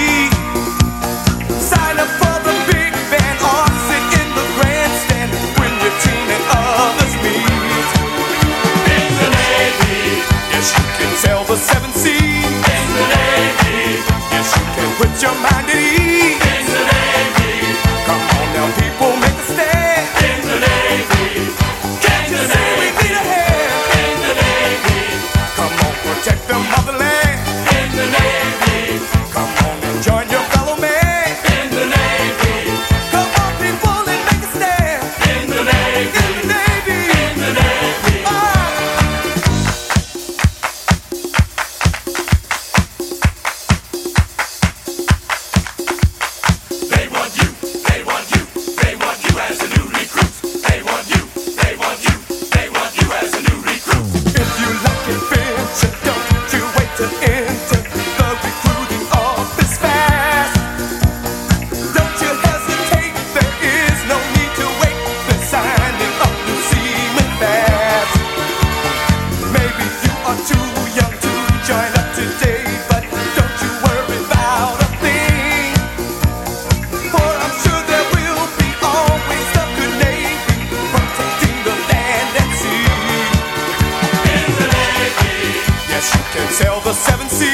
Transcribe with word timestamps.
sail 86.58 86.82
the 86.82 86.94
seven 86.94 87.30
seas. 87.30 87.54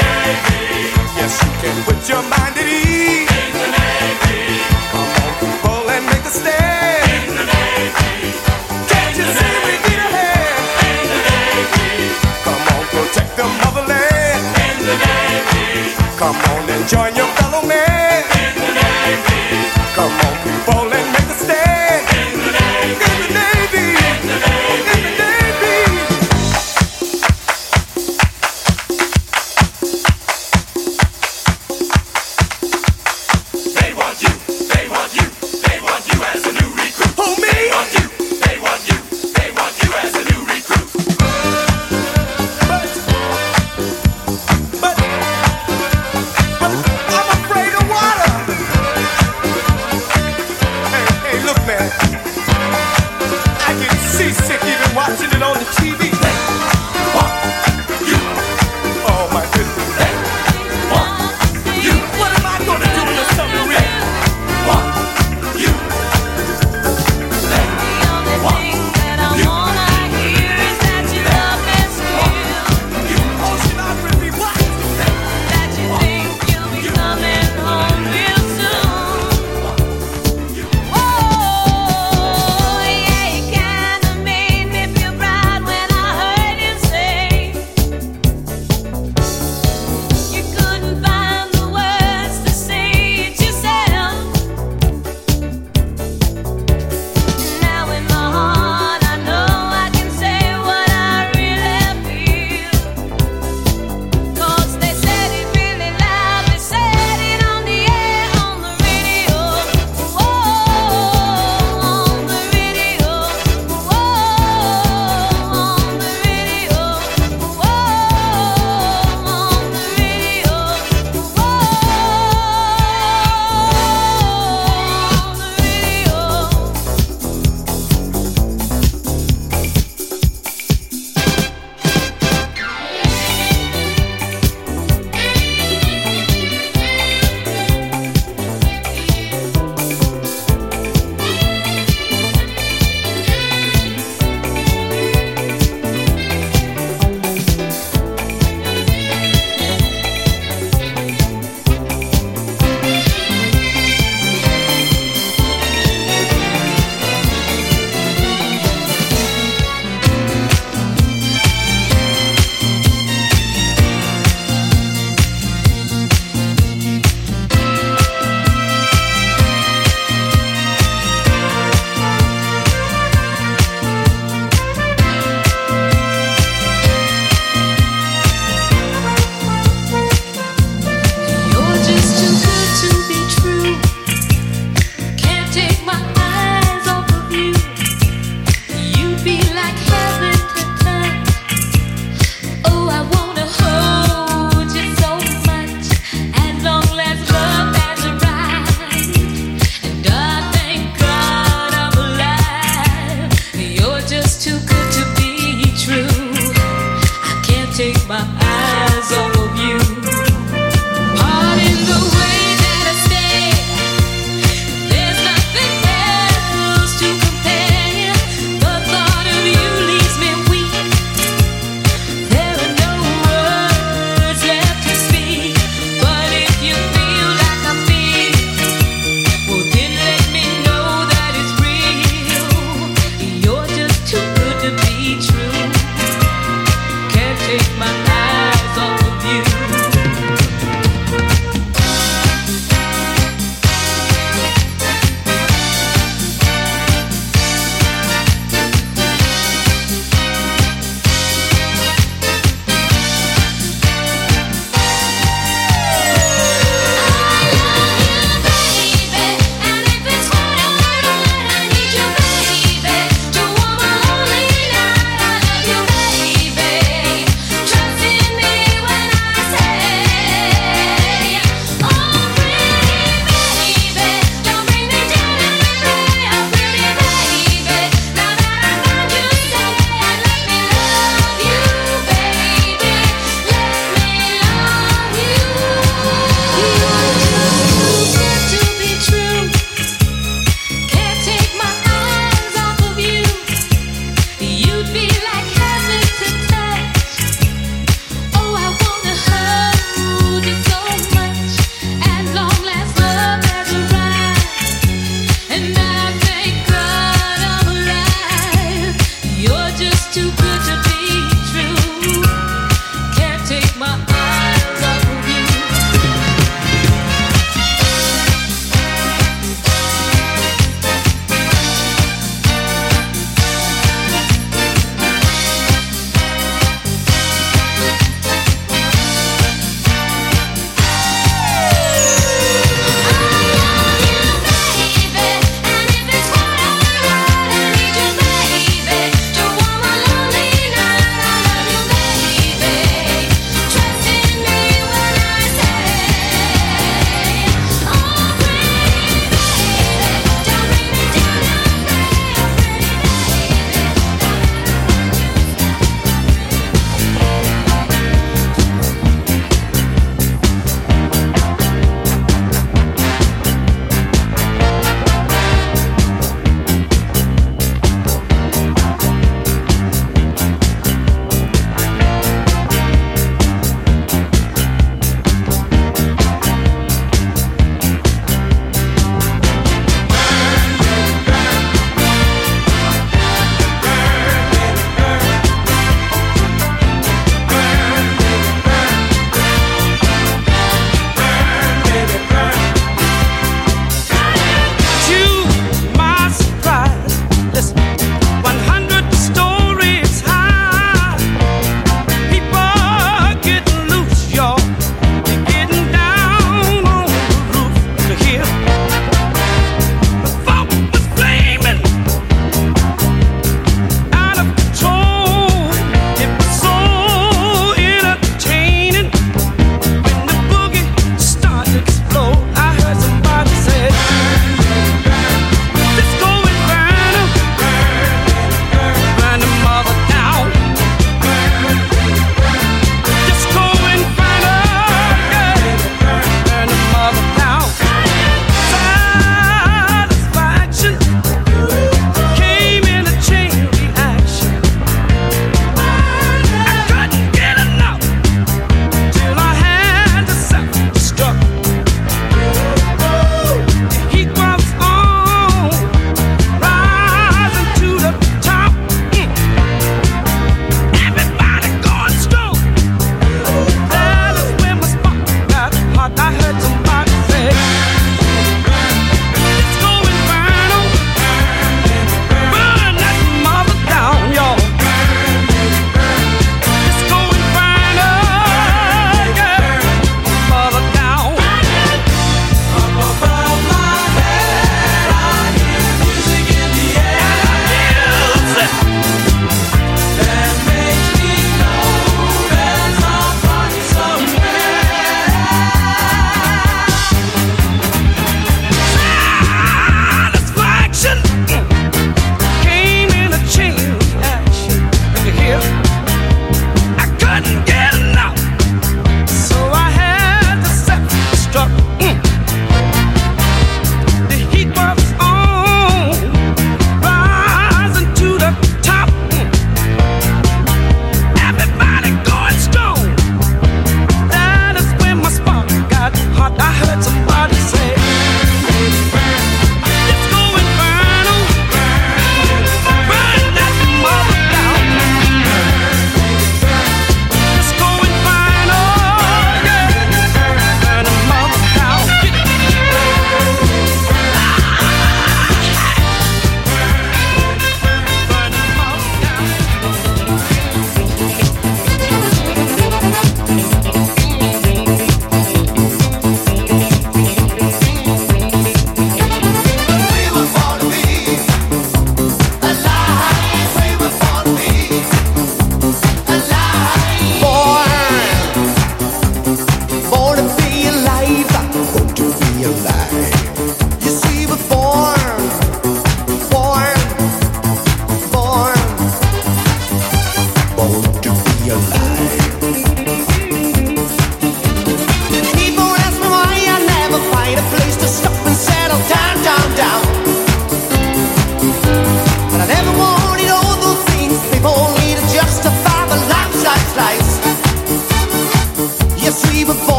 Navy. 0.00 0.64
Yes, 1.18 1.32
you 1.44 1.52
can 1.60 1.76
put 1.84 2.00
your 2.08 2.22
mind 2.32 2.56
at 2.56 2.64
ease. 2.64 3.28
In 3.28 3.52
the 3.60 3.68
Navy. 3.76 4.64
Come 4.92 5.12
on, 5.20 5.32
people, 5.40 5.84
and 5.94 6.04
make 6.08 6.24
a 6.24 6.32
stand. 6.40 7.04
In 7.28 7.34
the 7.36 7.44
Navy. 7.52 8.32
Can't 8.90 9.14
you 9.18 9.26
see 9.36 9.56
we 9.66 9.74
need 9.84 10.00
a 10.06 10.08
hand? 10.16 10.68
In 10.88 11.04
the 11.12 11.20
Navy. 11.28 11.88
Come 12.46 12.64
on, 12.74 12.82
protect 12.96 13.32
the 13.36 13.46
motherland. 13.60 14.42
In 14.68 14.76
the 14.88 14.96
Navy. 15.04 15.92
Come 16.20 16.38
on 16.52 16.62
and 16.74 16.84
join 16.88 17.12
your 17.14 17.30
fellow 17.36 17.62
man. 17.68 17.97